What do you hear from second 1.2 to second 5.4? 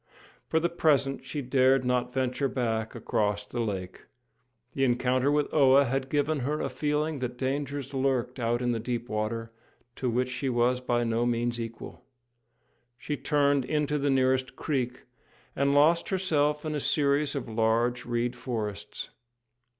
she dared not venture back across the lake. The encounter